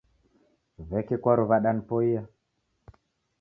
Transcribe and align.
W'eke 0.89 1.15
kwaru 1.21 1.43
wadanipoia. 1.49 2.21